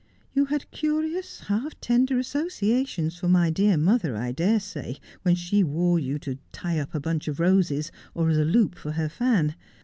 You 0.33 0.45
had 0.45 0.71
curious, 0.71 1.41
half 1.41 1.79
tender 1.79 2.17
associations 2.17 3.17
for 3.17 3.29
my 3.29 3.51
dear 3.51 3.77
mother, 3.77 4.17
I 4.17 4.31
dare 4.31 4.59
say, 4.59 4.97
when 5.21 5.35
she 5.35 5.63
wore 5.63 5.99
you 5.99 6.17
to 6.17 6.39
tie 6.51 6.79
up 6.79 6.95
a 6.95 6.99
bunch 6.99 7.27
of 7.27 7.39
roses, 7.39 7.91
or 8.15 8.27
as 8.31 8.39
a 8.39 8.43
loop 8.43 8.73
for 8.73 8.93
her 8.93 9.09
fan. 9.09 9.53